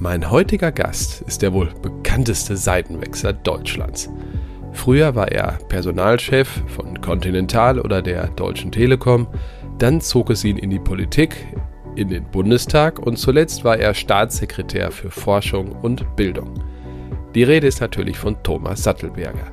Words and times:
Mein 0.00 0.30
heutiger 0.30 0.70
Gast 0.70 1.22
ist 1.22 1.42
der 1.42 1.52
wohl 1.52 1.70
bekannteste 1.82 2.56
Seitenwechsler 2.56 3.32
Deutschlands. 3.32 4.08
Früher 4.72 5.16
war 5.16 5.32
er 5.32 5.58
Personalchef 5.68 6.62
von 6.68 7.00
Continental 7.00 7.80
oder 7.80 8.00
der 8.00 8.28
Deutschen 8.28 8.70
Telekom, 8.70 9.26
dann 9.78 10.00
zog 10.00 10.30
es 10.30 10.44
ihn 10.44 10.56
in 10.56 10.70
die 10.70 10.78
Politik, 10.78 11.34
in 11.96 12.06
den 12.06 12.30
Bundestag 12.30 13.00
und 13.00 13.18
zuletzt 13.18 13.64
war 13.64 13.76
er 13.76 13.92
Staatssekretär 13.92 14.92
für 14.92 15.10
Forschung 15.10 15.72
und 15.72 16.14
Bildung. 16.14 16.54
Die 17.34 17.42
Rede 17.42 17.66
ist 17.66 17.80
natürlich 17.80 18.18
von 18.18 18.40
Thomas 18.44 18.84
Sattelberger. 18.84 19.52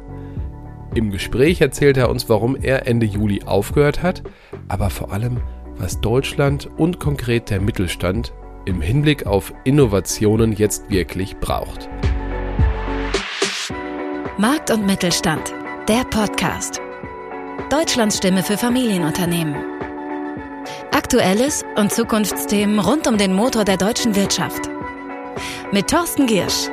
Im 0.93 1.09
Gespräch 1.09 1.59
erzählt 1.59 1.97
er 1.97 2.11
uns, 2.11 2.29
warum 2.29 2.55
er 2.55 2.87
Ende 2.87 3.07
Juli 3.07 3.41
aufgehört 3.47 4.03
hat, 4.03 4.21
aber 4.67 4.91
vor 4.91 5.11
allem, 5.11 5.37
was 5.77 6.01
Deutschland 6.01 6.69
und 6.77 6.99
konkret 6.99 7.49
der 7.49 7.61
Mittelstand 7.61 8.31
im 8.65 8.81
Hinblick 8.81 9.25
auf 9.25 9.53
Innovationen 9.63 10.51
jetzt 10.51 10.89
wirklich 10.89 11.37
braucht. 11.37 11.89
Markt 14.37 14.71
und 14.71 14.85
Mittelstand, 14.85 15.53
der 15.87 16.03
Podcast. 16.03 16.81
Deutschlands 17.69 18.17
Stimme 18.17 18.43
für 18.43 18.57
Familienunternehmen. 18.57 19.55
Aktuelles 20.91 21.63
und 21.75 21.91
Zukunftsthemen 21.91 22.79
rund 22.79 23.07
um 23.07 23.17
den 23.17 23.33
Motor 23.33 23.65
der 23.65 23.77
deutschen 23.77 24.15
Wirtschaft. 24.15 24.69
Mit 25.71 25.89
Thorsten 25.89 26.27
Giersch. 26.27 26.69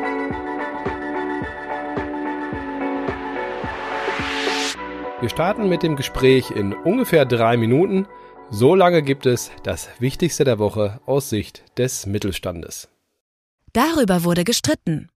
Wir 5.20 5.28
starten 5.28 5.68
mit 5.68 5.84
dem 5.84 5.94
Gespräch 5.94 6.50
in 6.50 6.72
ungefähr 6.72 7.24
drei 7.24 7.56
Minuten. 7.56 8.08
So 8.54 8.74
lange 8.74 9.02
gibt 9.02 9.24
es 9.24 9.50
das 9.62 9.88
Wichtigste 9.98 10.44
der 10.44 10.58
Woche 10.58 11.00
aus 11.06 11.30
Sicht 11.30 11.64
des 11.78 12.04
Mittelstandes. 12.04 12.90
Darüber 13.72 14.24
wurde 14.24 14.44
gestritten. 14.44 15.08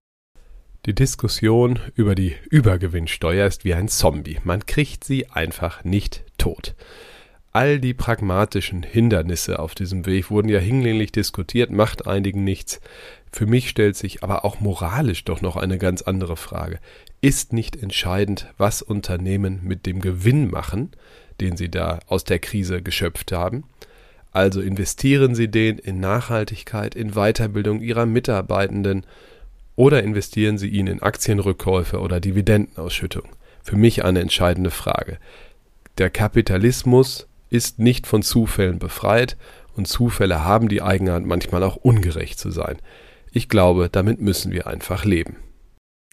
Die 0.86 0.94
Diskussion 0.94 1.78
über 1.94 2.14
die 2.14 2.34
Übergewinnsteuer 2.48 3.46
ist 3.46 3.66
wie 3.66 3.74
ein 3.74 3.88
Zombie. 3.88 4.38
Man 4.44 4.64
kriegt 4.64 5.04
sie 5.04 5.28
einfach 5.28 5.84
nicht 5.84 6.24
tot. 6.38 6.74
All 7.52 7.78
die 7.78 7.92
pragmatischen 7.92 8.82
Hindernisse 8.82 9.58
auf 9.58 9.74
diesem 9.74 10.06
Weg 10.06 10.30
wurden 10.30 10.48
ja 10.48 10.58
hinlänglich 10.58 11.12
diskutiert, 11.12 11.70
macht 11.70 12.06
einigen 12.06 12.42
nichts. 12.42 12.80
Für 13.30 13.44
mich 13.44 13.68
stellt 13.68 13.96
sich 13.96 14.22
aber 14.22 14.46
auch 14.46 14.60
moralisch 14.60 15.24
doch 15.24 15.42
noch 15.42 15.56
eine 15.56 15.76
ganz 15.76 16.00
andere 16.00 16.38
Frage. 16.38 16.80
Ist 17.20 17.52
nicht 17.52 17.76
entscheidend, 17.76 18.46
was 18.56 18.80
Unternehmen 18.80 19.60
mit 19.62 19.84
dem 19.84 20.00
Gewinn 20.00 20.50
machen, 20.50 20.92
den 21.40 21.56
sie 21.56 21.70
da 21.70 22.00
aus 22.06 22.24
der 22.24 22.38
Krise 22.38 22.82
geschöpft 22.82 23.32
haben. 23.32 23.64
Also 24.32 24.60
investieren 24.60 25.34
sie 25.34 25.48
den 25.48 25.78
in 25.78 26.00
Nachhaltigkeit, 26.00 26.94
in 26.94 27.12
Weiterbildung 27.12 27.80
ihrer 27.80 28.06
Mitarbeitenden 28.06 29.06
oder 29.76 30.02
investieren 30.02 30.58
sie 30.58 30.68
ihn 30.68 30.86
in 30.86 31.02
Aktienrückkäufe 31.02 32.00
oder 32.00 32.20
Dividendenausschüttung. 32.20 33.24
Für 33.62 33.76
mich 33.76 34.04
eine 34.04 34.20
entscheidende 34.20 34.70
Frage. 34.70 35.18
Der 35.98 36.10
Kapitalismus 36.10 37.26
ist 37.50 37.78
nicht 37.78 38.06
von 38.06 38.22
Zufällen 38.22 38.78
befreit 38.78 39.36
und 39.74 39.88
Zufälle 39.88 40.44
haben 40.44 40.68
die 40.68 40.82
Eigenart, 40.82 41.24
manchmal 41.24 41.62
auch 41.62 41.76
ungerecht 41.76 42.38
zu 42.38 42.50
sein. 42.50 42.76
Ich 43.32 43.48
glaube, 43.48 43.88
damit 43.90 44.20
müssen 44.20 44.52
wir 44.52 44.66
einfach 44.66 45.04
leben. 45.04 45.36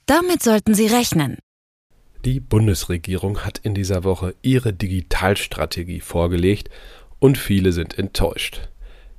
Damit 0.05 0.43
sollten 0.43 0.73
Sie 0.73 0.87
rechnen. 0.87 1.37
Die 2.25 2.39
Bundesregierung 2.39 3.39
hat 3.39 3.57
in 3.63 3.73
dieser 3.73 4.05
Woche 4.05 4.33
ihre 4.41 4.71
Digitalstrategie 4.71 5.99
vorgelegt 5.99 6.69
und 7.19 7.37
viele 7.37 7.73
sind 7.73 7.99
enttäuscht. 7.99 8.69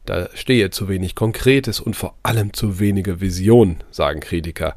Da 0.06 0.30
stehe 0.32 0.70
zu 0.70 0.88
wenig 0.88 1.14
Konkretes 1.14 1.80
und 1.80 1.96
vor 1.96 2.16
allem 2.22 2.54
zu 2.54 2.80
wenige 2.80 3.20
Vision, 3.20 3.84
sagen 3.90 4.20
Kritiker. 4.20 4.74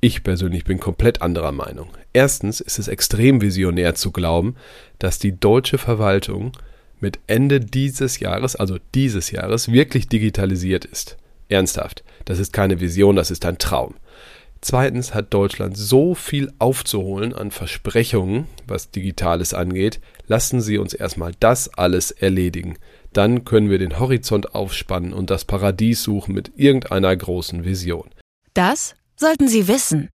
Ich 0.00 0.24
persönlich 0.24 0.64
bin 0.64 0.80
komplett 0.80 1.20
anderer 1.20 1.52
Meinung. 1.52 1.90
Erstens 2.14 2.60
ist 2.60 2.78
es 2.78 2.88
extrem 2.88 3.42
visionär 3.42 3.94
zu 3.94 4.10
glauben, 4.10 4.56
dass 4.98 5.18
die 5.18 5.38
deutsche 5.38 5.76
Verwaltung 5.76 6.52
mit 6.98 7.18
Ende 7.26 7.60
dieses 7.60 8.20
Jahres, 8.20 8.56
also 8.56 8.78
dieses 8.94 9.30
Jahres, 9.30 9.70
wirklich 9.70 10.08
digitalisiert 10.08 10.86
ist. 10.86 11.18
Ernsthaft, 11.50 12.04
das 12.24 12.38
ist 12.38 12.54
keine 12.54 12.80
Vision, 12.80 13.16
das 13.16 13.30
ist 13.30 13.44
ein 13.44 13.58
Traum. 13.58 13.96
Zweitens 14.60 15.14
hat 15.14 15.32
Deutschland 15.32 15.76
so 15.76 16.14
viel 16.14 16.52
aufzuholen 16.58 17.34
an 17.34 17.50
Versprechungen, 17.50 18.46
was 18.66 18.90
Digitales 18.90 19.54
angeht. 19.54 20.00
Lassen 20.26 20.60
Sie 20.60 20.78
uns 20.78 20.94
erstmal 20.94 21.32
das 21.38 21.68
alles 21.68 22.10
erledigen. 22.10 22.78
Dann 23.12 23.44
können 23.44 23.70
wir 23.70 23.78
den 23.78 23.98
Horizont 23.98 24.54
aufspannen 24.54 25.12
und 25.12 25.30
das 25.30 25.44
Paradies 25.44 26.02
suchen 26.02 26.34
mit 26.34 26.52
irgendeiner 26.56 27.14
großen 27.14 27.64
Vision. 27.64 28.10
Das 28.54 28.96
sollten 29.14 29.48
Sie 29.48 29.68
wissen. 29.68 30.08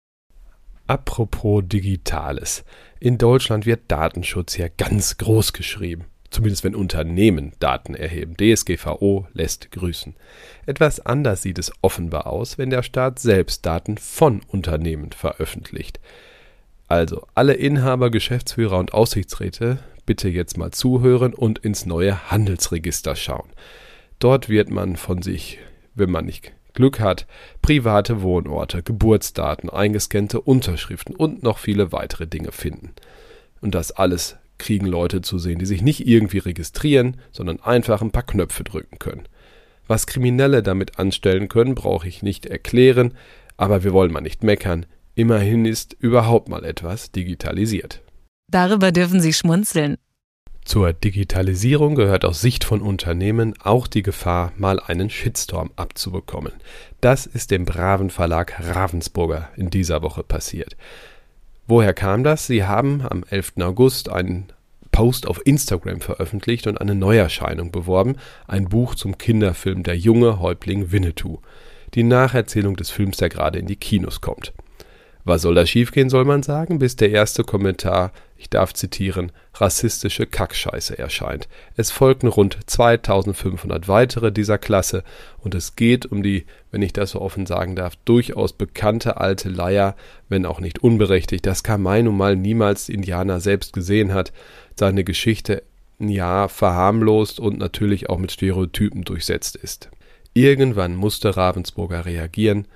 Apropos 0.87 1.62
Digitales. 1.66 2.65
In 3.00 3.19
Deutschland 3.19 3.66
wird 3.66 3.82
Datenschutz 3.88 4.56
ja 4.56 4.69
ganz 4.69 5.19
groß 5.19 5.53
geschrieben 5.53 6.06
zumindest 6.38 6.62
wenn 6.62 6.76
Unternehmen 6.76 7.50
Daten 7.59 7.97
erheben. 7.97 8.37
DSGVO 8.37 9.26
lässt 9.32 9.72
grüßen. 9.72 10.15
Etwas 10.66 11.04
anders 11.04 11.43
sieht 11.43 11.59
es 11.59 11.72
offenbar 11.82 12.28
aus, 12.28 12.59
wenn 12.59 12.71
der 12.71 12.84
Staat 12.84 13.19
selbst 13.19 13.66
Daten 13.66 13.99
von 13.99 14.43
Unternehmen 14.47 15.10
veröffentlicht. 15.10 15.98
Also 16.87 17.27
alle 17.34 17.54
Inhaber, 17.54 18.12
Geschäftsführer 18.12 18.78
und 18.78 18.94
Aussichtsräte 18.94 19.81
bitte 20.06 20.28
jetzt 20.28 20.56
mal 20.56 20.71
zuhören 20.71 21.34
und 21.34 21.59
ins 21.59 21.87
neue 21.87 22.31
Handelsregister 22.31 23.16
schauen. 23.16 23.50
Dort 24.21 24.48
wird 24.48 24.71
man 24.71 24.94
von 24.94 25.22
sich, 25.22 25.59
wenn 25.97 26.10
man 26.12 26.27
nicht 26.27 26.53
Glück 26.72 27.00
hat, 27.00 27.27
private 27.62 28.22
Wohnorte, 28.22 28.84
Geburtsdaten, 28.84 29.71
eingescannte 29.71 30.41
Unterschriften 30.41 31.16
und 31.16 31.43
noch 31.43 31.59
viele 31.59 31.91
weitere 31.91 32.28
Dinge 32.28 32.53
finden. 32.53 32.93
Und 33.60 33.75
das 33.75 33.91
alles 33.91 34.37
kriegen 34.58 34.86
Leute 34.86 35.22
zu 35.22 35.38
sehen, 35.38 35.58
die 35.58 35.66
sich 35.66 35.82
nicht 35.82 36.06
irgendwie 36.06 36.38
registrieren, 36.38 37.16
sondern 37.32 37.60
einfach 37.60 38.02
ein 38.02 38.10
paar 38.10 38.24
Knöpfe 38.24 38.64
drücken 38.64 38.98
können. 38.98 39.28
Was 39.86 40.06
Kriminelle 40.06 40.62
damit 40.62 40.98
anstellen 40.98 41.48
können, 41.48 41.74
brauche 41.74 42.06
ich 42.06 42.22
nicht 42.22 42.46
erklären, 42.46 43.14
aber 43.56 43.84
wir 43.84 43.92
wollen 43.92 44.12
mal 44.12 44.20
nicht 44.20 44.42
meckern. 44.42 44.86
Immerhin 45.14 45.64
ist 45.64 45.97
überhaupt 45.98 46.48
mal 46.48 46.64
etwas 46.64 47.10
digitalisiert. 47.10 48.02
Darüber 48.50 48.92
dürfen 48.92 49.20
Sie 49.20 49.32
schmunzeln. 49.32 49.97
Zur 50.68 50.92
Digitalisierung 50.92 51.94
gehört 51.94 52.26
aus 52.26 52.42
Sicht 52.42 52.62
von 52.62 52.82
Unternehmen 52.82 53.54
auch 53.62 53.86
die 53.86 54.02
Gefahr, 54.02 54.52
mal 54.58 54.78
einen 54.78 55.08
Shitstorm 55.08 55.70
abzubekommen. 55.76 56.52
Das 57.00 57.24
ist 57.24 57.50
dem 57.50 57.64
braven 57.64 58.10
Verlag 58.10 58.54
Ravensburger 58.60 59.48
in 59.56 59.70
dieser 59.70 60.02
Woche 60.02 60.22
passiert. 60.22 60.76
Woher 61.70 61.92
kam 61.92 62.24
das? 62.24 62.46
Sie 62.46 62.64
haben 62.64 63.02
am 63.02 63.24
11. 63.28 63.58
August 63.60 64.08
einen 64.08 64.46
Post 64.90 65.26
auf 65.26 65.42
Instagram 65.44 66.00
veröffentlicht 66.00 66.66
und 66.66 66.80
eine 66.80 66.94
Neuerscheinung 66.94 67.72
beworben, 67.72 68.16
ein 68.46 68.70
Buch 68.70 68.94
zum 68.94 69.18
Kinderfilm 69.18 69.82
Der 69.82 69.98
junge 69.98 70.40
Häuptling 70.40 70.92
Winnetou. 70.92 71.40
Die 71.92 72.04
Nacherzählung 72.04 72.74
des 72.76 72.88
Films, 72.88 73.18
der 73.18 73.28
gerade 73.28 73.58
in 73.58 73.66
die 73.66 73.76
Kinos 73.76 74.22
kommt. 74.22 74.54
Was 75.28 75.43
soll 75.43 75.56
da 75.56 75.66
schiefgehen, 75.66 76.09
soll 76.09 76.25
man 76.25 76.43
sagen, 76.43 76.78
bis 76.78 76.97
der 76.97 77.11
erste 77.11 77.44
Kommentar, 77.44 78.12
ich 78.39 78.49
darf 78.49 78.72
zitieren, 78.72 79.31
rassistische 79.53 80.25
Kackscheiße 80.25 80.99
erscheint. 80.99 81.49
Es 81.77 81.91
folgten 81.91 82.28
rund 82.28 82.56
2500 82.65 83.89
weitere 83.89 84.33
dieser 84.33 84.56
Klasse 84.56 85.05
und 85.37 85.55
es 85.55 85.77
geht 85.77 86.06
um 86.06 86.22
die, 86.22 86.47
wenn 86.71 86.81
ich 86.81 86.94
das 86.94 87.11
so 87.11 87.21
offen 87.21 87.44
sagen 87.44 87.77
darf, 87.77 87.97
durchaus 88.06 88.55
bekannte 88.55 89.19
alte 89.19 89.50
Leier, 89.50 89.97
wenn 90.31 90.47
auch 90.47 90.61
nicht 90.61 90.83
unberechtigt, 90.83 91.45
dass 91.45 91.62
Kamai 91.62 92.00
nun 92.00 92.16
mal 92.16 92.34
niemals 92.34 92.89
Indianer 92.89 93.41
selbst 93.41 93.75
gesehen 93.75 94.15
hat, 94.15 94.33
seine 94.77 95.05
Geschichte 95.05 95.62
ja 95.99 96.49
verharmlost 96.49 97.39
und 97.39 97.59
natürlich 97.59 98.09
auch 98.09 98.16
mit 98.16 98.33
Stereotypen 98.33 99.05
durchsetzt 99.05 99.56
ist. 99.56 99.91
Irgendwann 100.33 100.97
musste 100.97 101.37
Ravensburger 101.37 102.07
reagieren, 102.07 102.66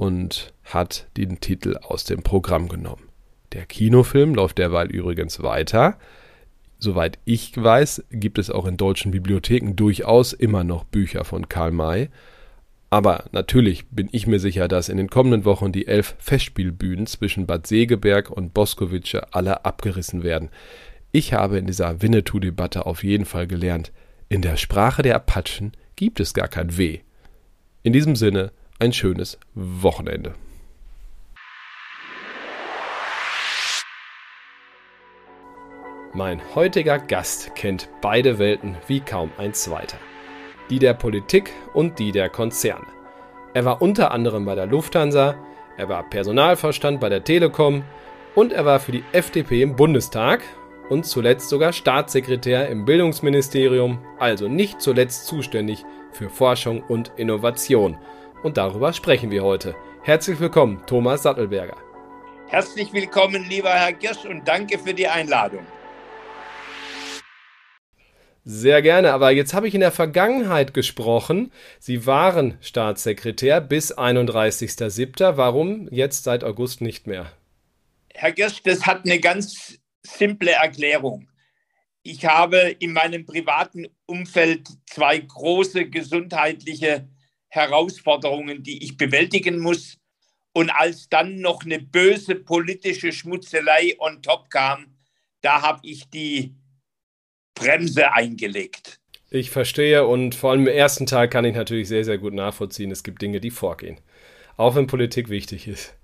und 0.00 0.54
hat 0.64 1.08
den 1.18 1.40
Titel 1.40 1.76
aus 1.76 2.04
dem 2.04 2.22
Programm 2.22 2.70
genommen. 2.70 3.10
Der 3.52 3.66
Kinofilm 3.66 4.34
läuft 4.34 4.56
derweil 4.56 4.90
übrigens 4.90 5.42
weiter. 5.42 5.98
Soweit 6.78 7.18
ich 7.26 7.52
weiß, 7.54 8.04
gibt 8.10 8.38
es 8.38 8.50
auch 8.50 8.64
in 8.64 8.78
deutschen 8.78 9.10
Bibliotheken 9.10 9.74
durchaus 9.76 10.32
immer 10.32 10.64
noch 10.64 10.84
Bücher 10.84 11.26
von 11.26 11.50
Karl 11.50 11.72
May. 11.72 12.08
Aber 12.88 13.24
natürlich 13.32 13.88
bin 13.88 14.08
ich 14.10 14.26
mir 14.26 14.40
sicher, 14.40 14.68
dass 14.68 14.88
in 14.88 14.96
den 14.96 15.10
kommenden 15.10 15.44
Wochen 15.44 15.70
die 15.70 15.86
elf 15.86 16.16
Festspielbühnen 16.18 17.06
zwischen 17.06 17.44
Bad 17.44 17.66
Segeberg 17.66 18.30
und 18.30 18.54
Boskovice 18.54 19.20
alle 19.32 19.66
abgerissen 19.66 20.22
werden. 20.22 20.48
Ich 21.12 21.34
habe 21.34 21.58
in 21.58 21.66
dieser 21.66 22.00
Winnetou-Debatte 22.00 22.86
auf 22.86 23.04
jeden 23.04 23.26
Fall 23.26 23.46
gelernt, 23.46 23.92
in 24.30 24.40
der 24.40 24.56
Sprache 24.56 25.02
der 25.02 25.16
Apachen 25.16 25.72
gibt 25.94 26.20
es 26.20 26.32
gar 26.32 26.48
kein 26.48 26.78
W. 26.78 27.00
In 27.82 27.92
diesem 27.92 28.16
Sinne, 28.16 28.50
ein 28.80 28.92
schönes 28.94 29.38
Wochenende. 29.54 30.34
Mein 36.14 36.40
heutiger 36.54 36.98
Gast 36.98 37.54
kennt 37.54 37.88
beide 38.00 38.38
Welten 38.38 38.76
wie 38.88 39.00
kaum 39.00 39.30
ein 39.38 39.54
zweiter. 39.54 39.98
Die 40.70 40.78
der 40.78 40.94
Politik 40.94 41.52
und 41.74 41.98
die 41.98 42.10
der 42.10 42.30
Konzerne. 42.30 42.86
Er 43.52 43.64
war 43.64 43.82
unter 43.82 44.12
anderem 44.12 44.44
bei 44.44 44.54
der 44.54 44.66
Lufthansa, 44.66 45.36
er 45.76 45.88
war 45.88 46.08
Personalvorstand 46.08 47.00
bei 47.00 47.08
der 47.08 47.22
Telekom 47.22 47.84
und 48.34 48.52
er 48.52 48.64
war 48.64 48.80
für 48.80 48.92
die 48.92 49.04
FDP 49.12 49.62
im 49.62 49.76
Bundestag 49.76 50.40
und 50.88 51.04
zuletzt 51.04 51.48
sogar 51.48 51.72
Staatssekretär 51.72 52.68
im 52.68 52.84
Bildungsministerium, 52.86 53.98
also 54.18 54.48
nicht 54.48 54.80
zuletzt 54.80 55.26
zuständig 55.26 55.84
für 56.12 56.30
Forschung 56.30 56.82
und 56.82 57.12
Innovation. 57.16 57.98
Und 58.42 58.56
darüber 58.56 58.92
sprechen 58.94 59.30
wir 59.30 59.44
heute. 59.44 59.76
Herzlich 60.02 60.40
willkommen, 60.40 60.82
Thomas 60.86 61.24
Sattelberger. 61.24 61.76
Herzlich 62.48 62.92
willkommen, 62.92 63.46
lieber 63.48 63.70
Herr 63.70 63.92
Girsch, 63.92 64.24
und 64.24 64.48
danke 64.48 64.78
für 64.78 64.94
die 64.94 65.06
Einladung. 65.06 65.66
Sehr 68.42 68.80
gerne, 68.80 69.12
aber 69.12 69.30
jetzt 69.30 69.52
habe 69.52 69.68
ich 69.68 69.74
in 69.74 69.80
der 69.80 69.92
Vergangenheit 69.92 70.72
gesprochen. 70.72 71.52
Sie 71.78 72.06
waren 72.06 72.56
Staatssekretär 72.62 73.60
bis 73.60 73.96
31.07. 73.96 75.36
Warum 75.36 75.88
jetzt 75.90 76.24
seit 76.24 76.42
August 76.42 76.80
nicht 76.80 77.06
mehr? 77.06 77.30
Herr 78.14 78.32
Girsch, 78.32 78.62
das 78.62 78.86
hat 78.86 79.04
eine 79.04 79.20
ganz 79.20 79.78
simple 80.02 80.52
Erklärung. 80.52 81.28
Ich 82.02 82.24
habe 82.24 82.74
in 82.78 82.94
meinem 82.94 83.26
privaten 83.26 83.86
Umfeld 84.06 84.66
zwei 84.86 85.18
große 85.18 85.90
gesundheitliche 85.90 87.06
Herausforderungen, 87.50 88.62
die 88.62 88.82
ich 88.82 88.96
bewältigen 88.96 89.58
muss. 89.58 89.98
Und 90.52 90.70
als 90.70 91.08
dann 91.08 91.40
noch 91.40 91.64
eine 91.64 91.78
böse 91.78 92.34
politische 92.34 93.12
Schmutzelei 93.12 93.94
on 93.98 94.22
top 94.22 94.50
kam, 94.50 94.96
da 95.42 95.62
habe 95.62 95.80
ich 95.82 96.08
die 96.10 96.54
Bremse 97.54 98.12
eingelegt. 98.12 99.00
Ich 99.30 99.50
verstehe 99.50 100.06
und 100.06 100.34
vor 100.34 100.50
allem 100.50 100.66
im 100.66 100.74
ersten 100.74 101.06
Teil 101.06 101.28
kann 101.28 101.44
ich 101.44 101.54
natürlich 101.54 101.86
sehr, 101.86 102.04
sehr 102.04 102.18
gut 102.18 102.34
nachvollziehen. 102.34 102.90
Es 102.90 103.04
gibt 103.04 103.22
Dinge, 103.22 103.40
die 103.40 103.50
vorgehen. 103.50 103.98
Auch 104.56 104.74
wenn 104.74 104.88
Politik 104.88 105.28
wichtig 105.28 105.68
ist. 105.68 105.94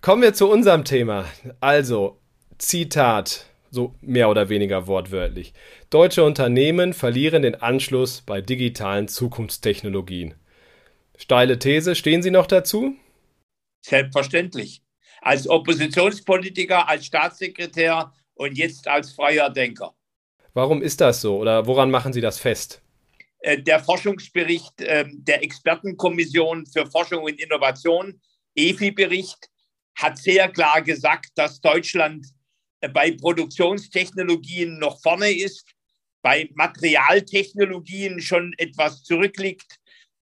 Kommen 0.00 0.22
wir 0.22 0.32
zu 0.32 0.48
unserem 0.48 0.84
Thema. 0.84 1.26
Also, 1.60 2.18
Zitat, 2.56 3.46
so 3.70 3.94
mehr 4.00 4.30
oder 4.30 4.48
weniger 4.48 4.86
wortwörtlich. 4.86 5.52
Deutsche 5.90 6.24
Unternehmen 6.24 6.94
verlieren 6.94 7.42
den 7.42 7.56
Anschluss 7.56 8.22
bei 8.22 8.40
digitalen 8.40 9.08
Zukunftstechnologien. 9.08 10.34
Steile 11.18 11.58
These, 11.58 11.96
stehen 11.96 12.22
Sie 12.22 12.30
noch 12.30 12.46
dazu? 12.46 12.94
Selbstverständlich. 13.80 14.82
Als 15.20 15.48
Oppositionspolitiker, 15.48 16.88
als 16.88 17.06
Staatssekretär 17.06 18.12
und 18.34 18.56
jetzt 18.56 18.86
als 18.86 19.12
freier 19.12 19.50
Denker. 19.50 19.94
Warum 20.54 20.80
ist 20.80 21.00
das 21.00 21.20
so 21.20 21.38
oder 21.38 21.66
woran 21.66 21.90
machen 21.90 22.12
Sie 22.12 22.20
das 22.20 22.38
fest? 22.38 22.82
Äh, 23.40 23.60
der 23.60 23.80
Forschungsbericht 23.80 24.74
ähm, 24.78 25.24
der 25.24 25.42
Expertenkommission 25.42 26.66
für 26.66 26.86
Forschung 26.86 27.24
und 27.24 27.40
Innovation, 27.40 28.20
EFI-Bericht, 28.54 29.50
hat 29.96 30.18
sehr 30.18 30.48
klar 30.48 30.82
gesagt, 30.82 31.30
dass 31.34 31.60
Deutschland 31.60 32.26
äh, 32.80 32.88
bei 32.88 33.10
Produktionstechnologien 33.10 34.78
noch 34.78 35.00
vorne 35.02 35.30
ist, 35.30 35.68
bei 36.22 36.48
Materialtechnologien 36.54 38.20
schon 38.20 38.54
etwas 38.56 39.02
zurückliegt 39.02 39.78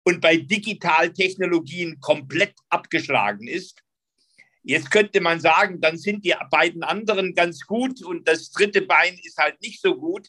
und 0.07 0.21
bei 0.21 0.37
Digitaltechnologien 0.37 1.99
komplett 2.01 2.55
abgeschlagen 2.69 3.49
ist. 3.49 3.83
Jetzt 4.63 4.93
könnte 4.93 5.21
man 5.21 5.41
sagen, 5.41 5.81
dann 5.81 5.99
sind 5.99 6.25
die 6.25 6.35
beiden 6.49 6.85
anderen 6.85 7.35
ganz 7.35 7.67
gut 7.67 8.05
und 8.05 8.27
das 8.29 8.53
dritte 8.53 8.83
Bein 8.83 9.19
ist 9.25 9.37
halt 9.37 9.61
nicht 9.61 9.81
so 9.81 9.97
gut. 9.97 10.29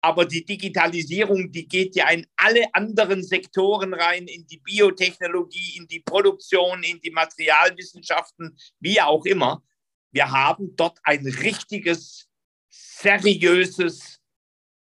Aber 0.00 0.24
die 0.24 0.46
Digitalisierung, 0.46 1.52
die 1.52 1.68
geht 1.68 1.94
ja 1.94 2.08
in 2.08 2.26
alle 2.36 2.72
anderen 2.72 3.22
Sektoren 3.22 3.92
rein, 3.92 4.28
in 4.28 4.46
die 4.46 4.60
Biotechnologie, 4.60 5.76
in 5.76 5.86
die 5.88 6.00
Produktion, 6.00 6.82
in 6.82 6.98
die 7.00 7.10
Materialwissenschaften, 7.10 8.56
wie 8.80 9.00
auch 9.00 9.26
immer. 9.26 9.62
Wir 10.10 10.30
haben 10.30 10.74
dort 10.74 11.00
ein 11.02 11.26
richtiges, 11.26 12.28
seriöses, 12.70 14.20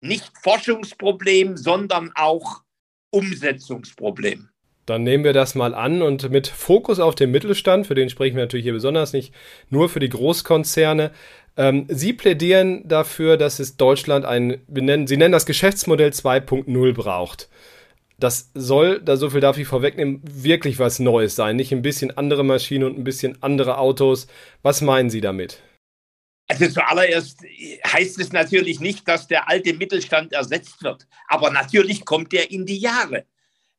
nicht 0.01 0.31
Forschungsproblem, 0.43 1.57
sondern 1.57 2.11
auch 2.13 2.64
Umsetzungsproblem. 3.15 4.49
Dann 4.85 5.03
nehmen 5.03 5.23
wir 5.23 5.33
das 5.33 5.55
mal 5.55 5.73
an 5.73 6.01
und 6.01 6.29
mit 6.29 6.47
Fokus 6.47 6.99
auf 6.99 7.15
den 7.15 7.31
Mittelstand, 7.31 7.87
für 7.87 7.95
den 7.95 8.09
sprechen 8.09 8.35
wir 8.35 8.43
natürlich 8.43 8.65
hier 8.65 8.73
besonders 8.73 9.13
nicht 9.13 9.33
nur 9.69 9.89
für 9.89 9.99
die 9.99 10.09
Großkonzerne. 10.09 11.11
Ähm, 11.57 11.85
Sie 11.89 12.13
plädieren 12.13 12.87
dafür, 12.87 13.37
dass 13.37 13.59
es 13.59 13.77
Deutschland 13.77 14.25
ein, 14.25 14.61
nennen, 14.67 15.07
Sie 15.07 15.17
nennen 15.17 15.31
das 15.31 15.47
Geschäftsmodell 15.47 16.09
2.0 16.09 16.93
braucht. 16.93 17.49
Das 18.19 18.51
soll, 18.53 19.01
da 19.01 19.17
so 19.17 19.29
viel 19.29 19.41
darf 19.41 19.57
ich 19.57 19.67
vorwegnehmen, 19.67 20.21
wirklich 20.23 20.77
was 20.77 20.99
Neues 20.99 21.35
sein, 21.35 21.55
nicht 21.55 21.71
ein 21.71 21.81
bisschen 21.81 22.15
andere 22.15 22.43
Maschinen 22.45 22.85
und 22.85 22.97
ein 22.97 23.03
bisschen 23.03 23.41
andere 23.41 23.77
Autos. 23.77 24.27
Was 24.61 24.81
meinen 24.81 25.09
Sie 25.09 25.19
damit? 25.19 25.61
Also 26.47 26.67
zuallererst 26.67 27.39
heißt 27.87 28.19
es 28.19 28.31
natürlich 28.31 28.79
nicht, 28.79 29.07
dass 29.07 29.27
der 29.27 29.49
alte 29.49 29.73
Mittelstand 29.73 30.31
ersetzt 30.33 30.83
wird, 30.83 31.07
aber 31.27 31.49
natürlich 31.49 32.05
kommt 32.05 32.33
er 32.33 32.51
in 32.51 32.65
die 32.65 32.77
Jahre. 32.77 33.25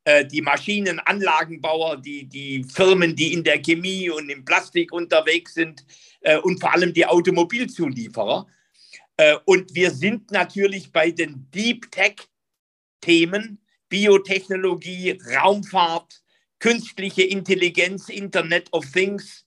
Äh, 0.03 0.25
die 0.25 0.41
Maschinenanlagenbauer, 0.41 1.97
die, 1.97 2.25
die 2.25 2.63
Firmen, 2.63 3.15
die 3.15 3.33
in 3.33 3.43
der 3.43 3.59
Chemie 3.59 4.09
und 4.09 4.29
im 4.29 4.43
Plastik 4.45 4.91
unterwegs 4.91 5.53
sind 5.53 5.85
äh, 6.21 6.37
und 6.37 6.59
vor 6.59 6.73
allem 6.73 6.93
die 6.93 7.05
Automobilzulieferer. 7.05 8.47
Äh, 9.17 9.37
und 9.45 9.73
wir 9.73 9.91
sind 9.91 10.31
natürlich 10.31 10.91
bei 10.91 11.11
den 11.11 11.49
Deep 11.51 11.91
Tech-Themen, 11.91 13.59
Biotechnologie, 13.89 15.19
Raumfahrt, 15.35 16.21
künstliche 16.59 17.23
Intelligenz, 17.23 18.09
Internet 18.09 18.71
of 18.73 18.85
Things 18.91 19.46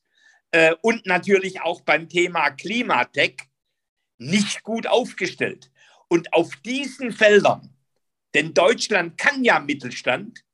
äh, 0.52 0.74
und 0.82 1.06
natürlich 1.06 1.60
auch 1.60 1.80
beim 1.82 2.08
Thema 2.08 2.50
Klimatech 2.50 3.36
nicht 4.18 4.62
gut 4.62 4.86
aufgestellt. 4.86 5.70
Und 6.08 6.32
auf 6.32 6.56
diesen 6.56 7.12
Feldern, 7.12 7.74
denn 8.34 8.54
Deutschland 8.54 9.16
kann 9.16 9.44
ja 9.44 9.60
Mittelstand, 9.60 10.44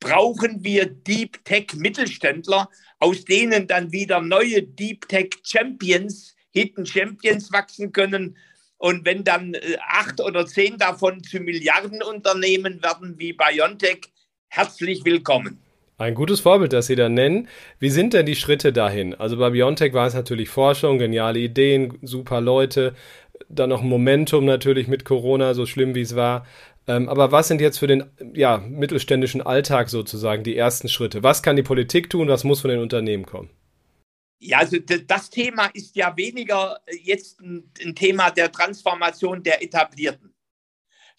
brauchen 0.00 0.64
wir 0.64 0.86
Deep 0.86 1.44
Tech 1.44 1.74
Mittelständler, 1.74 2.68
aus 2.98 3.24
denen 3.24 3.66
dann 3.66 3.92
wieder 3.92 4.20
neue 4.20 4.62
Deep 4.62 5.08
Tech 5.08 5.30
Champions, 5.44 6.34
Hidden 6.52 6.86
Champions 6.86 7.52
wachsen 7.52 7.92
können. 7.92 8.36
Und 8.78 9.04
wenn 9.04 9.24
dann 9.24 9.54
äh, 9.54 9.76
acht 9.86 10.20
oder 10.20 10.46
zehn 10.46 10.78
davon 10.78 11.22
zu 11.22 11.38
Milliardenunternehmen 11.38 12.82
werden 12.82 13.18
wie 13.18 13.32
BioNTech, 13.32 14.00
herzlich 14.48 15.04
willkommen. 15.04 15.60
Ein 16.00 16.14
gutes 16.14 16.40
Vorbild, 16.40 16.72
das 16.72 16.86
Sie 16.86 16.96
da 16.96 17.10
nennen. 17.10 17.46
Wie 17.78 17.90
sind 17.90 18.14
denn 18.14 18.24
die 18.24 18.34
Schritte 18.34 18.72
dahin? 18.72 19.12
Also 19.12 19.36
bei 19.36 19.50
BioNTech 19.50 19.92
war 19.92 20.06
es 20.06 20.14
natürlich 20.14 20.48
Forschung, 20.48 20.96
geniale 20.96 21.38
Ideen, 21.38 21.98
super 22.00 22.40
Leute, 22.40 22.94
dann 23.50 23.68
noch 23.68 23.82
Momentum 23.82 24.46
natürlich 24.46 24.88
mit 24.88 25.04
Corona, 25.04 25.52
so 25.52 25.66
schlimm 25.66 25.94
wie 25.94 26.00
es 26.00 26.16
war. 26.16 26.46
Ähm, 26.86 27.06
aber 27.10 27.32
was 27.32 27.48
sind 27.48 27.60
jetzt 27.60 27.78
für 27.78 27.86
den 27.86 28.04
ja, 28.32 28.56
mittelständischen 28.66 29.42
Alltag 29.42 29.90
sozusagen 29.90 30.42
die 30.42 30.56
ersten 30.56 30.88
Schritte? 30.88 31.22
Was 31.22 31.42
kann 31.42 31.56
die 31.56 31.62
Politik 31.62 32.08
tun? 32.08 32.28
Was 32.28 32.44
muss 32.44 32.62
von 32.62 32.70
den 32.70 32.80
Unternehmen 32.80 33.26
kommen? 33.26 33.50
Ja, 34.38 34.60
also 34.60 34.78
das 34.78 35.28
Thema 35.28 35.66
ist 35.74 35.94
ja 35.96 36.16
weniger 36.16 36.78
jetzt 37.02 37.42
ein, 37.42 37.70
ein 37.84 37.94
Thema 37.94 38.30
der 38.30 38.50
Transformation 38.50 39.42
der 39.42 39.62
Etablierten, 39.62 40.29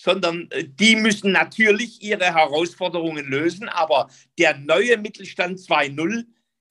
sondern 0.04 0.50
äh, 0.52 0.64
die 0.68 0.96
müssen 0.96 1.32
natürlich 1.32 2.02
ihre 2.02 2.34
Herausforderungen 2.34 3.26
lösen. 3.26 3.70
Aber 3.70 4.10
der 4.38 4.58
neue 4.58 4.98
Mittelstand 4.98 5.60
2.0, 5.60 6.26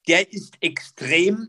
der 0.09 0.33
ist 0.33 0.55
extrem 0.61 1.49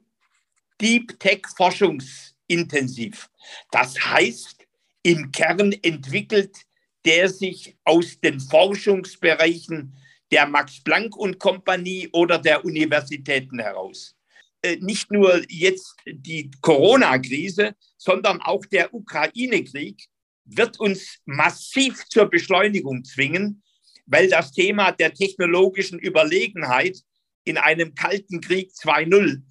Deep 0.79 1.19
Tech 1.19 1.41
forschungsintensiv. 1.57 3.29
Das 3.71 3.99
heißt, 3.99 4.67
im 5.03 5.31
Kern 5.31 5.73
entwickelt 5.81 6.55
der 7.03 7.29
sich 7.29 7.75
aus 7.83 8.19
den 8.19 8.39
Forschungsbereichen 8.39 9.97
der 10.29 10.45
Max 10.45 10.83
Planck 10.83 11.17
und 11.17 11.39
Kompanie 11.39 12.07
oder 12.13 12.37
der 12.37 12.63
Universitäten 12.63 13.57
heraus. 13.57 14.15
Äh, 14.61 14.77
nicht 14.81 15.11
nur 15.11 15.41
jetzt 15.49 15.95
die 16.05 16.51
Corona-Krise, 16.61 17.75
sondern 17.97 18.39
auch 18.41 18.63
der 18.67 18.93
Ukraine-Krieg 18.93 20.07
wird 20.45 20.79
uns 20.79 21.19
massiv 21.25 22.05
zur 22.09 22.29
Beschleunigung 22.29 23.03
zwingen, 23.03 23.63
weil 24.05 24.29
das 24.29 24.51
Thema 24.51 24.91
der 24.91 25.13
technologischen 25.13 25.99
Überlegenheit 25.99 26.97
in 27.43 27.57
einem 27.57 27.95
Kalten 27.95 28.41
Krieg 28.41 28.71
2.0 28.71 29.41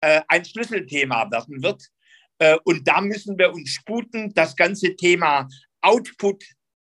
äh, 0.00 0.22
ein 0.28 0.44
Schlüsselthema 0.44 1.30
werden 1.30 1.62
wird. 1.62 1.88
Äh, 2.38 2.56
und 2.64 2.86
da 2.86 3.00
müssen 3.00 3.38
wir 3.38 3.52
uns 3.52 3.70
sputen. 3.70 4.32
Das 4.34 4.56
ganze 4.56 4.96
Thema 4.96 5.48
Output 5.80 6.44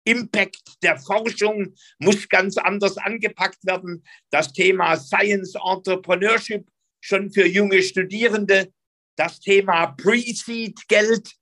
Impact 0.04 0.82
der 0.84 0.98
Forschung 0.98 1.74
muss 2.00 2.30
ganz 2.30 2.58
anders 2.58 2.98
angepackt 2.98 3.66
werden. 3.66 4.04
Das 4.30 4.54
Thema 4.54 4.96
Science 4.96 5.56
Entrepreneurship 5.56 6.66
schon 7.01 7.32
für 7.32 7.46
junge 7.46 7.82
Studierende, 7.84 8.72
das 9.18 9.39
Thema 9.39 9.88
Pre-Seed-Geld 9.88 11.34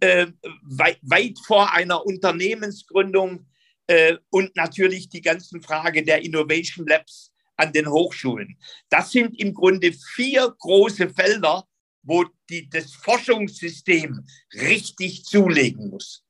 äh, 0.00 0.26
weit, 0.62 0.98
weit, 1.02 1.38
vor 1.46 1.72
einer 1.72 2.04
Unternehmensgründung 2.04 3.46
äh, 3.86 4.16
und 4.30 4.54
natürlich 4.56 5.08
die 5.08 5.22
ganzen 5.22 5.62
Frage 5.62 6.02
der 6.02 6.24
Innovation 6.24 6.86
Labs 6.86 7.32
an 7.56 7.72
den 7.72 7.88
Hochschulen. 7.88 8.56
Das 8.88 9.12
sind 9.12 9.38
im 9.40 9.54
Grunde 9.54 9.92
vier 10.14 10.54
große 10.58 11.10
Felder, 11.10 11.64
wo 12.02 12.24
die, 12.48 12.68
das 12.68 12.92
Forschungssystem 12.92 14.24
richtig 14.54 15.24
zulegen 15.24 15.90
muss. 15.90 16.22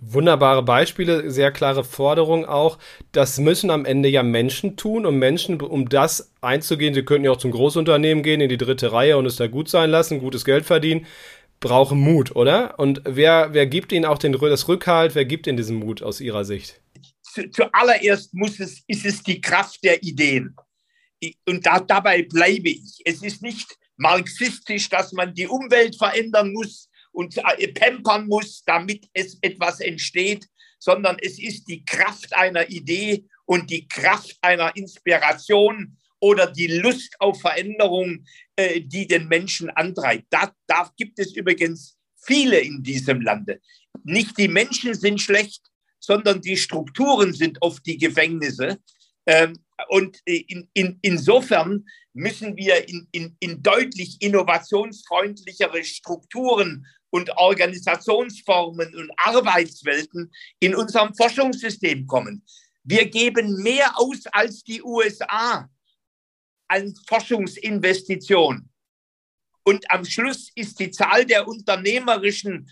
Wunderbare 0.00 0.62
Beispiele, 0.62 1.30
sehr 1.30 1.52
klare 1.52 1.84
Forderung 1.84 2.46
auch. 2.46 2.78
Das 3.12 3.38
müssen 3.38 3.70
am 3.70 3.84
Ende 3.84 4.08
ja 4.08 4.22
Menschen 4.22 4.76
tun, 4.76 5.06
um 5.06 5.18
Menschen, 5.18 5.60
um 5.60 5.88
das 5.88 6.32
einzugehen. 6.40 6.94
Sie 6.94 7.04
könnten 7.04 7.24
ja 7.24 7.30
auch 7.30 7.38
zum 7.38 7.52
Großunternehmen 7.52 8.22
gehen, 8.24 8.40
in 8.40 8.48
die 8.48 8.56
dritte 8.56 8.92
Reihe 8.92 9.16
und 9.16 9.26
es 9.26 9.36
da 9.36 9.46
gut 9.46 9.68
sein 9.68 9.90
lassen, 9.90 10.18
gutes 10.18 10.44
Geld 10.44 10.66
verdienen. 10.66 11.06
Brauchen 11.64 11.98
Mut, 11.98 12.36
oder? 12.36 12.78
Und 12.78 13.00
wer, 13.06 13.54
wer 13.54 13.66
gibt 13.66 13.90
Ihnen 13.90 14.04
auch 14.04 14.18
den, 14.18 14.32
das 14.32 14.68
Rückhalt? 14.68 15.14
Wer 15.14 15.24
gibt 15.24 15.46
Ihnen 15.46 15.56
diesen 15.56 15.76
Mut 15.76 16.02
aus 16.02 16.20
Ihrer 16.20 16.44
Sicht? 16.44 16.82
Zu, 17.22 17.50
zuallererst 17.50 18.34
muss 18.34 18.60
es, 18.60 18.82
ist 18.86 19.06
es 19.06 19.22
die 19.22 19.40
Kraft 19.40 19.82
der 19.82 20.02
Ideen. 20.02 20.54
Und 21.48 21.64
da, 21.64 21.80
dabei 21.80 22.22
bleibe 22.22 22.68
ich. 22.68 23.00
Es 23.06 23.22
ist 23.22 23.40
nicht 23.40 23.78
marxistisch, 23.96 24.90
dass 24.90 25.12
man 25.12 25.32
die 25.32 25.46
Umwelt 25.46 25.96
verändern 25.96 26.52
muss 26.52 26.90
und 27.12 27.34
äh, 27.38 27.68
pampern 27.68 28.26
muss, 28.26 28.62
damit 28.66 29.08
es 29.14 29.38
etwas 29.40 29.80
entsteht, 29.80 30.46
sondern 30.78 31.16
es 31.22 31.38
ist 31.38 31.66
die 31.66 31.82
Kraft 31.82 32.34
einer 32.34 32.68
Idee 32.68 33.24
und 33.46 33.70
die 33.70 33.88
Kraft 33.88 34.36
einer 34.42 34.76
Inspiration 34.76 35.96
oder 36.24 36.50
die 36.50 36.68
Lust 36.68 37.14
auf 37.18 37.38
Veränderung, 37.42 38.24
äh, 38.56 38.80
die 38.80 39.06
den 39.06 39.28
Menschen 39.28 39.68
antreibt. 39.68 40.24
Da, 40.30 40.50
da 40.66 40.90
gibt 40.96 41.18
es 41.18 41.36
übrigens 41.36 41.98
viele 42.16 42.60
in 42.60 42.82
diesem 42.82 43.20
Lande. 43.20 43.60
Nicht 44.04 44.38
die 44.38 44.48
Menschen 44.48 44.94
sind 44.94 45.20
schlecht, 45.20 45.62
sondern 46.00 46.40
die 46.40 46.56
Strukturen 46.56 47.34
sind 47.34 47.58
oft 47.60 47.84
die 47.84 47.98
Gefängnisse. 47.98 48.78
Ähm, 49.26 49.58
und 49.88 50.18
in, 50.24 50.66
in, 50.72 50.98
insofern 51.02 51.84
müssen 52.14 52.56
wir 52.56 52.88
in, 52.88 53.06
in, 53.12 53.36
in 53.40 53.62
deutlich 53.62 54.16
innovationsfreundlichere 54.20 55.84
Strukturen 55.84 56.86
und 57.10 57.36
Organisationsformen 57.36 58.94
und 58.94 59.10
Arbeitswelten 59.18 60.32
in 60.58 60.74
unserem 60.74 61.14
Forschungssystem 61.14 62.06
kommen. 62.06 62.42
Wir 62.82 63.10
geben 63.10 63.62
mehr 63.62 63.92
aus 63.98 64.24
als 64.32 64.64
die 64.64 64.82
USA 64.82 65.68
an 66.68 66.94
Forschungsinvestitionen. 67.06 68.70
Und 69.64 69.90
am 69.90 70.04
Schluss 70.04 70.50
ist 70.54 70.78
die 70.78 70.90
Zahl 70.90 71.24
der 71.24 71.46
unternehmerischen 71.48 72.70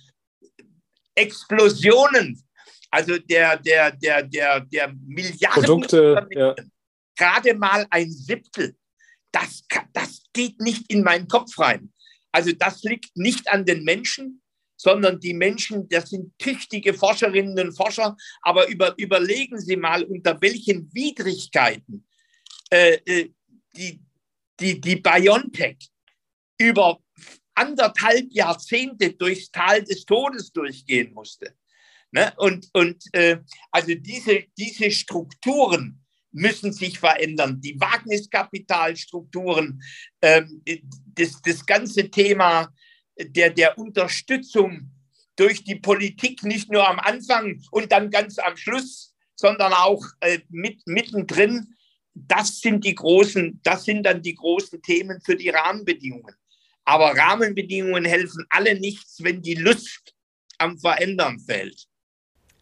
Explosionen, 1.15 2.43
also 2.91 3.19
der, 3.19 3.57
der, 3.57 3.93
der, 3.93 4.23
der, 4.23 4.61
der 4.61 4.95
Milliarden 5.07 5.63
Produkte, 5.63 6.29
ja. 6.31 6.55
gerade 7.17 7.55
mal 7.55 7.87
ein 7.91 8.11
Siebtel. 8.11 8.77
Das, 9.31 9.65
das 9.95 10.23
geht 10.35 10.61
nicht 10.61 10.91
in 10.91 11.03
meinen 11.03 11.27
Kopf 11.27 11.59
rein. 11.59 11.91
Also 12.33 12.53
das 12.53 12.83
liegt 12.83 13.17
nicht 13.17 13.49
an 13.51 13.65
den 13.65 13.85
Menschen, 13.85 14.43
sondern 14.77 15.21
die 15.21 15.33
Menschen, 15.33 15.89
das 15.89 16.11
sind 16.11 16.37
tüchtige 16.39 16.93
Forscherinnen 16.93 17.59
und 17.59 17.77
Forscher. 17.77 18.17
Aber 18.43 18.69
über, 18.69 18.95
überlegen 18.99 19.59
Sie 19.59 19.77
mal, 19.77 20.03
unter 20.03 20.41
welchen 20.41 20.93
Widrigkeiten 20.93 22.07
äh, 22.71 22.99
äh 23.07 23.31
die, 23.77 24.01
die, 24.61 24.81
die 24.81 24.97
BioNTech 24.97 25.91
über 26.59 26.99
anderthalb 27.55 28.33
Jahrzehnte 28.33 29.13
durchs 29.13 29.51
Tal 29.51 29.85
des 29.85 30.05
Todes 30.05 30.53
durchgehen 30.53 31.13
musste. 31.13 31.55
Ne? 32.11 32.33
Und, 32.37 32.69
und 32.73 33.03
äh, 33.13 33.39
also 33.71 33.95
diese, 33.95 34.45
diese 34.57 34.91
Strukturen 34.91 36.03
müssen 36.33 36.73
sich 36.73 36.99
verändern. 36.99 37.61
Die 37.61 37.79
Wagniskapitalstrukturen, 37.79 39.83
ähm, 40.23 40.63
das, 41.15 41.41
das 41.43 41.67
ganze 41.67 42.11
Thema 42.11 42.73
der, 43.19 43.51
der 43.51 43.79
Unterstützung 43.79 44.91
durch 45.37 45.63
die 45.65 45.77
Politik, 45.77 46.43
nicht 46.43 46.71
nur 46.71 46.89
am 46.89 46.99
Anfang 46.99 47.63
und 47.71 47.93
dann 47.93 48.11
ganz 48.11 48.39
am 48.39 48.57
Schluss, 48.57 49.15
sondern 49.35 49.73
auch 49.73 50.05
äh, 50.21 50.41
mit, 50.49 50.87
mittendrin, 50.87 51.75
das 52.15 52.61
sind 52.61 52.85
die 52.85 52.95
großen, 52.95 53.61
das 53.63 53.85
sind 53.85 54.05
dann 54.05 54.23
die 54.23 54.35
großen 54.35 54.83
Themen 54.83 55.21
für 55.21 55.37
die 55.37 55.49
Rahmenbedingungen. 55.49 56.35
Aber 56.85 57.17
Rahmenbedingungen 57.17 58.05
helfen 58.05 58.45
alle 58.51 58.79
nichts, 58.79 59.23
wenn 59.23 59.41
die 59.41 59.55
Lust 59.55 60.15
am 60.59 60.79
Verändern 60.79 61.39
fehlt. 61.39 61.87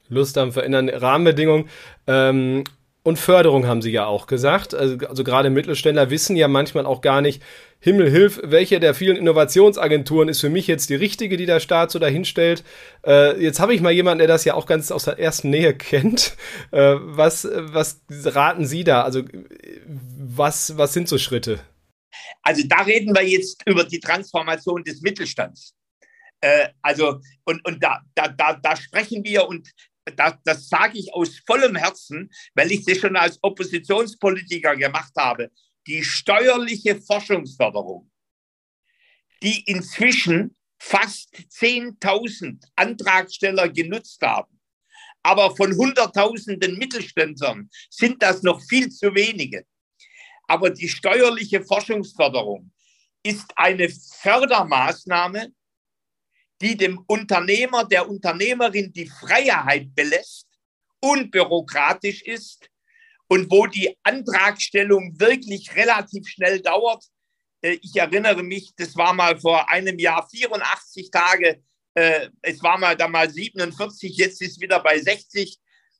Lust 0.08 0.36
am 0.38 0.52
Verändern, 0.52 0.88
Rahmenbedingungen. 0.88 1.68
Ähm, 2.06 2.64
und 3.10 3.18
Förderung 3.18 3.66
haben 3.66 3.82
Sie 3.82 3.90
ja 3.90 4.06
auch 4.06 4.26
gesagt. 4.26 4.72
Also, 4.72 4.96
also 5.06 5.24
gerade 5.24 5.50
Mittelständler 5.50 6.08
wissen 6.08 6.36
ja 6.36 6.48
manchmal 6.48 6.86
auch 6.86 7.02
gar 7.02 7.20
nicht, 7.20 7.42
Himmel 7.80 8.10
hilf, 8.10 8.40
welche 8.44 8.78
der 8.78 8.94
vielen 8.94 9.16
Innovationsagenturen 9.16 10.28
ist 10.28 10.40
für 10.40 10.50
mich 10.50 10.66
jetzt 10.66 10.90
die 10.90 10.94
richtige, 10.94 11.36
die 11.36 11.46
der 11.46 11.60
Staat 11.60 11.90
so 11.90 11.98
dahinstellt. 11.98 12.62
Äh, 13.06 13.42
jetzt 13.42 13.58
habe 13.58 13.74
ich 13.74 13.80
mal 13.80 13.90
jemanden, 13.90 14.18
der 14.18 14.28
das 14.28 14.44
ja 14.44 14.54
auch 14.54 14.66
ganz 14.66 14.90
aus 14.90 15.04
der 15.04 15.18
ersten 15.18 15.50
Nähe 15.50 15.74
kennt. 15.76 16.36
Äh, 16.70 16.96
was, 17.00 17.48
was 17.50 18.00
raten 18.08 18.66
Sie 18.66 18.84
da? 18.84 19.02
Also 19.02 19.22
was, 19.86 20.76
was 20.76 20.92
sind 20.92 21.08
so 21.08 21.18
Schritte? 21.18 21.60
Also 22.42 22.62
da 22.66 22.82
reden 22.82 23.14
wir 23.14 23.26
jetzt 23.26 23.62
über 23.66 23.84
die 23.84 24.00
Transformation 24.00 24.84
des 24.84 25.00
Mittelstands. 25.00 25.74
Äh, 26.42 26.68
also 26.82 27.20
und, 27.44 27.64
und 27.66 27.82
da, 27.82 28.02
da, 28.14 28.28
da, 28.28 28.54
da 28.62 28.76
sprechen 28.76 29.24
wir 29.24 29.48
und 29.48 29.68
das, 30.10 30.34
das 30.44 30.68
sage 30.68 30.98
ich 30.98 31.12
aus 31.14 31.40
vollem 31.46 31.76
Herzen, 31.76 32.30
weil 32.54 32.70
ich 32.72 32.84
das 32.84 32.98
schon 32.98 33.16
als 33.16 33.38
Oppositionspolitiker 33.42 34.76
gemacht 34.76 35.12
habe, 35.16 35.50
die 35.86 36.04
steuerliche 36.04 37.00
Forschungsförderung, 37.00 38.10
die 39.42 39.62
inzwischen 39.64 40.56
fast 40.78 41.34
10.000 41.34 42.62
Antragsteller 42.76 43.68
genutzt 43.68 44.20
haben. 44.22 44.60
Aber 45.22 45.54
von 45.54 45.76
Hunderttausenden 45.76 46.78
Mittelständlern 46.78 47.68
sind 47.90 48.22
das 48.22 48.42
noch 48.42 48.60
viel 48.62 48.90
zu 48.90 49.14
wenige. 49.14 49.66
Aber 50.46 50.70
die 50.70 50.88
steuerliche 50.88 51.62
Forschungsförderung 51.62 52.72
ist 53.22 53.52
eine 53.56 53.88
Fördermaßnahme, 53.88 55.52
die 56.60 56.76
dem 56.76 56.98
Unternehmer, 57.06 57.84
der 57.84 58.08
Unternehmerin 58.08 58.92
die 58.92 59.08
Freiheit 59.08 59.94
belässt, 59.94 60.46
unbürokratisch 61.00 62.22
ist 62.22 62.68
und 63.28 63.50
wo 63.50 63.66
die 63.66 63.96
Antragstellung 64.02 65.18
wirklich 65.18 65.74
relativ 65.74 66.26
schnell 66.28 66.60
dauert. 66.60 67.04
Äh, 67.62 67.78
ich 67.82 67.96
erinnere 67.96 68.42
mich, 68.42 68.72
das 68.76 68.96
war 68.96 69.14
mal 69.14 69.38
vor 69.40 69.68
einem 69.68 69.98
Jahr 69.98 70.28
84 70.28 71.10
Tage, 71.10 71.62
äh, 71.94 72.28
es 72.42 72.62
war 72.62 72.78
mal 72.78 72.96
damals 72.96 73.34
47, 73.34 74.16
jetzt 74.16 74.42
ist 74.42 74.60
wieder 74.60 74.80
bei 74.80 74.98
60, 74.98 75.58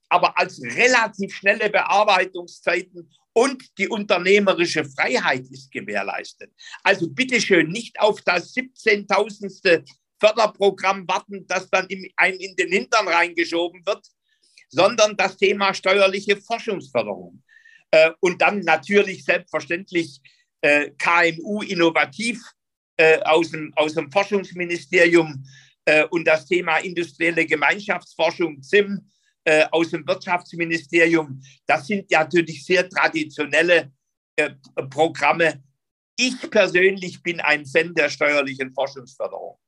aber 0.09 0.37
als 0.38 0.61
relativ 0.61 1.35
schnelle 1.35 1.71
Bearbeitungszeiten 1.71 3.11
und 3.33 3.79
die 3.79 3.88
unternehmerische 3.88 4.85
Freiheit 4.85 5.47
ist 5.50 5.71
gewährleistet. 5.71 6.52
Also 6.83 7.09
bitteschön 7.09 7.69
nicht 7.69 7.99
auf 8.00 8.21
das 8.23 8.55
17.000. 8.55 9.88
Förderprogramm 10.21 11.09
warten, 11.09 11.47
das 11.47 11.69
dann 11.71 11.87
in, 11.87 12.07
einem 12.17 12.39
in 12.39 12.55
den 12.55 12.71
Hintern 12.71 13.09
reingeschoben 13.09 13.85
wird, 13.87 14.07
sondern 14.69 15.17
das 15.17 15.37
Thema 15.37 15.75
steuerliche 15.75 16.37
Forschungsförderung. 16.37 17.43
Äh, 17.91 18.12
und 18.21 18.41
dann 18.41 18.61
natürlich 18.61 19.25
selbstverständlich 19.25 20.21
äh, 20.61 20.91
KMU 20.91 21.62
innovativ 21.62 22.41
äh, 22.97 23.21
aus, 23.23 23.50
dem, 23.50 23.73
aus 23.77 23.95
dem 23.95 24.12
Forschungsministerium 24.12 25.45
äh, 25.87 26.05
und 26.05 26.27
das 26.27 26.47
Thema 26.47 26.79
industrielle 26.79 27.47
Gemeinschaftsforschung 27.47 28.62
ZIM 28.62 29.11
äh, 29.45 29.65
aus 29.71 29.91
dem 29.91 30.07
Wirtschaftsministerium. 30.07 31.43
Das 31.67 31.87
sind 31.87 32.11
ja 32.11 32.21
natürlich 32.21 32.65
sehr 32.65 32.89
traditionelle 32.89 33.93
äh, 34.37 34.50
Programme. 34.91 35.65
Ich 36.17 36.39
persönlich 36.50 37.23
bin 37.23 37.41
ein 37.41 37.65
Fan 37.65 37.95
der 37.95 38.11
steuerlichen 38.11 38.73
Forschungsförderung. 38.73 39.59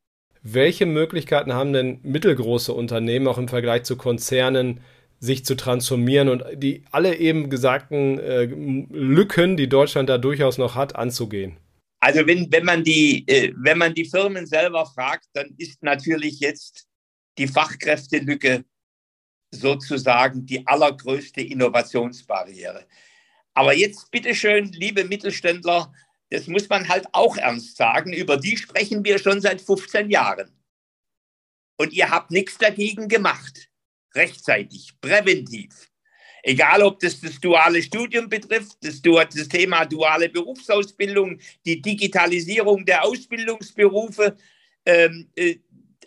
Welche 0.43 0.87
Möglichkeiten 0.87 1.53
haben 1.53 1.73
denn 1.73 2.01
mittelgroße 2.03 2.73
Unternehmen 2.73 3.29
auch 3.29 3.39
im 3.39 3.49
Vergleich 3.49 3.85
zu 3.85 3.97
Konzernen, 3.97 4.81
sich 5.21 5.45
zu 5.45 5.55
transformieren 5.55 6.29
und 6.29 6.43
die 6.55 6.83
alle 6.91 7.17
eben 7.17 7.49
gesagten 7.49 8.19
äh, 8.19 8.45
Lücken, 8.45 9.57
die 9.57 9.69
Deutschland 9.69 10.09
da 10.09 10.19
durchaus 10.19 10.59
noch 10.59 10.75
hat, 10.75 10.97
anzugehen? 10.97 11.57
Also 12.01 12.27
wenn, 12.27 12.51
wenn, 12.51 12.65
man 12.65 12.83
die, 12.83 13.25
äh, 13.29 13.53
wenn 13.57 13.79
man 13.79 13.95
die 13.95 14.05
Firmen 14.05 14.47
selber 14.47 14.85
fragt, 14.87 15.27
dann 15.35 15.55
ist 15.59 15.85
natürlich 15.85 16.41
jetzt 16.41 16.89
die 17.39 17.47
Fachkräftelücke 17.47 18.65
sozusagen 19.53 20.45
die 20.45 20.67
allergrößte 20.67 21.43
Innovationsbarriere. 21.43 22.85
Aber 23.55 23.75
jetzt 23.75 24.11
bitteschön, 24.11 24.73
liebe 24.73 25.05
Mittelständler, 25.05 25.93
das 26.33 26.47
muss 26.47 26.67
man 26.71 26.89
halt 26.89 27.07
auch 27.13 27.37
ernst 27.37 27.77
sagen, 27.77 28.15
über 28.15 28.39
die 28.39 28.57
sprechen 28.57 29.05
wir 29.05 29.19
schon 29.19 29.43
seit 29.43 29.61
15 29.61 30.09
Jahren. 30.09 30.51
Und 31.77 31.93
ihr 31.93 32.09
habt 32.09 32.31
nichts 32.31 32.57
dagegen 32.57 33.07
gemacht, 33.07 33.69
rechtzeitig, 34.15 34.95
präventiv. 35.03 35.91
Egal, 36.43 36.83
ob 36.83 37.01
das 37.01 37.21
das 37.21 37.39
duale 37.39 37.83
Studium 37.83 38.31
betrifft, 38.31 38.79
das, 38.81 39.03
das 39.03 39.49
Thema 39.49 39.85
duale 39.85 40.31
Berufsausbildung, 40.31 41.39
die 41.67 41.83
Digitalisierung 41.83 42.87
der 42.87 43.05
Ausbildungsberufe, 43.05 44.35
ähm, 44.87 45.29
äh, 45.37 45.57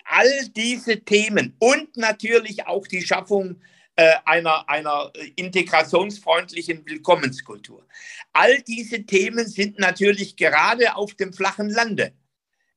all 0.06 0.50
diese 0.56 1.02
Themen 1.02 1.56
und 1.60 1.96
natürlich 1.98 2.66
auch 2.66 2.88
die 2.88 3.04
Schaffung 3.04 3.62
einer, 3.98 4.68
einer 4.68 5.12
integrationsfreundlichen 5.38 6.86
Willkommenskultur. 6.86 7.88
All 8.34 8.62
diese 8.62 9.06
Themen 9.06 9.48
sind 9.48 9.80
natürlich 9.80 10.36
gerade 10.36 10.96
auf 10.96 11.14
dem 11.14 11.32
flachen 11.32 11.70
Lande 11.70 12.12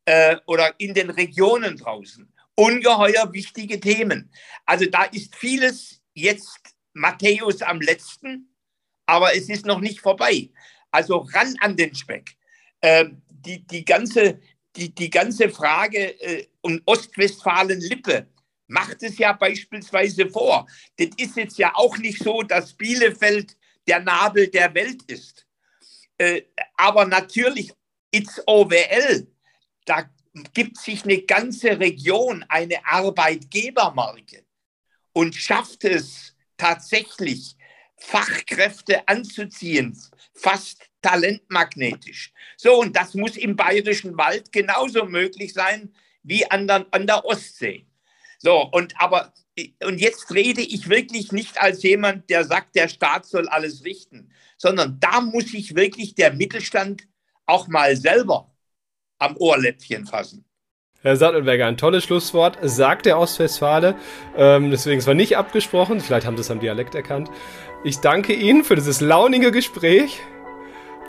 äh, 0.05 0.37
oder 0.47 0.75
in 0.79 0.95
den 0.95 1.11
Regionen 1.11 1.77
draußen 1.77 2.33
ungeheuer 2.59 3.33
wichtige 3.33 3.79
Themen. 3.79 4.31
Also 4.67 4.87
da 4.87 5.05
ist 5.05 5.37
vieles 5.37 6.03
jetzt 6.15 6.59
Matthäus 6.93 7.63
am 7.63 7.81
letzten, 7.81 8.53
aber 9.07 9.37
es 9.37 9.49
ist 9.49 9.65
noch 9.65 9.79
nicht 9.79 10.01
vorbei. 10.01 10.51
Also 10.91 11.19
ran 11.19 11.55
an 11.61 11.77
den 11.77 11.95
Speck. 11.95 12.37
Äh, 12.81 13.11
die, 13.31 13.65
die, 13.65 13.85
ganze, 13.85 14.41
die, 14.75 14.93
die 14.93 15.09
ganze 15.09 15.51
Frage 15.51 16.21
äh, 16.21 16.49
um 16.61 16.83
Ostwestfalen-Lippe 16.85 18.27
macht 18.69 19.03
es 19.03 19.19
ja 19.19 19.33
beispielsweise 19.33 20.29
vor. 20.29 20.67
Das 20.97 21.09
ist 21.17 21.37
jetzt 21.37 21.59
ja 21.59 21.75
auch 21.75 21.99
nicht 21.99 22.23
so, 22.23 22.43
dass 22.43 22.75
Bielefeld 22.75 23.57
der 23.87 24.01
Nabel 24.01 24.49
der 24.49 24.73
Welt 24.75 25.03
ist. 25.11 25.47
Äh, 26.19 26.43
aber 26.77 27.07
natürlich, 27.07 27.73
it's 28.11 28.41
OWL, 28.47 29.27
da 29.85 30.09
gibt 30.53 30.79
sich 30.79 31.05
eine 31.05 31.23
ganze 31.23 31.81
Region 31.81 32.45
eine 32.49 32.85
Arbeitgebermarke 32.87 34.45
und 35.13 35.35
schafft 35.35 35.85
es 35.85 36.35
tatsächlich, 36.57 37.57
Fachkräfte 38.01 39.09
anzuziehen, 39.09 39.99
fast 40.33 40.89
talentmagnetisch. 41.03 42.33
So, 42.57 42.81
und 42.81 42.95
das 42.95 43.15
muss 43.15 43.37
im 43.37 43.57
Bayerischen 43.57 44.17
Wald 44.17 44.53
genauso 44.53 45.05
möglich 45.05 45.53
sein 45.53 45.93
wie 46.23 46.49
an 46.49 46.69
der, 46.69 46.87
an 46.93 47.09
der 47.09 47.25
Ostsee. 47.25 47.88
So, 48.39 48.63
und 48.63 48.95
aber, 48.99 49.33
und 49.85 50.01
jetzt 50.01 50.33
rede 50.33 50.61
ich 50.61 50.89
wirklich 50.89 51.33
nicht 51.33 51.61
als 51.61 51.83
jemand, 51.83 52.31
der 52.31 52.45
sagt, 52.45 52.77
der 52.77 52.89
Staat 52.89 53.27
soll 53.27 53.49
alles 53.49 53.85
richten, 53.85 54.31
sondern 54.57 54.99
da 55.01 55.21
muss 55.21 55.51
sich 55.51 55.75
wirklich 55.75 56.15
der 56.15 56.33
Mittelstand 56.33 57.03
auch 57.47 57.69
mal 57.69 57.97
selber 57.97 58.51
am 59.19 59.37
Ohrläppchen 59.37 60.07
fassen. 60.07 60.45
Herr 61.01 61.17
Sattelberger, 61.17 61.67
ein 61.67 61.77
tolles 61.77 62.05
Schlusswort, 62.05 62.59
sagt 62.63 63.07
der 63.07 63.19
Ostwestfale. 63.19 63.95
Ähm, 64.37 64.71
deswegen, 64.71 64.99
es 64.99 65.07
war 65.07 65.15
nicht 65.15 65.37
abgesprochen, 65.37 66.01
vielleicht 66.01 66.27
haben 66.27 66.37
Sie 66.37 66.41
es 66.41 66.51
am 66.51 66.59
Dialekt 66.59 66.95
erkannt. 66.97 67.31
Ich 67.85 67.99
danke 67.99 68.33
Ihnen 68.35 68.65
für 68.65 68.75
dieses 68.75 69.01
launige 69.01 69.53
Gespräch. 69.53 70.21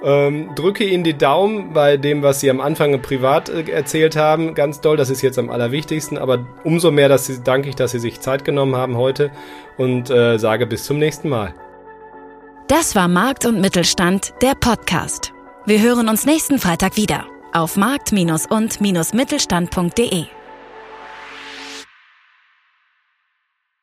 Ähm, 0.03 0.49
drücke 0.55 0.85
Ihnen 0.85 1.03
die 1.03 1.17
Daumen 1.17 1.73
bei 1.73 1.97
dem, 1.97 2.23
was 2.23 2.39
Sie 2.39 2.49
am 2.49 2.61
Anfang 2.61 3.01
privat 3.01 3.49
äh, 3.49 3.69
erzählt 3.69 4.15
haben. 4.15 4.55
Ganz 4.55 4.79
toll, 4.81 4.97
das 4.97 5.09
ist 5.09 5.21
jetzt 5.21 5.37
am 5.37 5.49
allerwichtigsten. 5.49 6.17
Aber 6.17 6.45
umso 6.63 6.91
mehr 6.91 7.09
dass 7.09 7.25
Sie, 7.25 7.43
danke 7.43 7.69
ich, 7.69 7.75
dass 7.75 7.91
Sie 7.91 7.99
sich 7.99 8.21
Zeit 8.21 8.45
genommen 8.45 8.75
haben 8.75 8.97
heute 8.97 9.31
und 9.77 10.09
äh, 10.09 10.37
sage 10.37 10.67
bis 10.67 10.85
zum 10.85 10.99
nächsten 10.99 11.29
Mal. 11.29 11.53
Das 12.67 12.95
war 12.95 13.07
Markt 13.07 13.45
und 13.45 13.59
Mittelstand, 13.59 14.33
der 14.41 14.55
Podcast. 14.55 15.33
Wir 15.65 15.81
hören 15.81 16.07
uns 16.07 16.25
nächsten 16.25 16.59
Freitag 16.59 16.97
wieder 16.97 17.25
auf 17.51 17.77
markt- 17.77 18.13
und-mittelstand.de. 18.13 20.38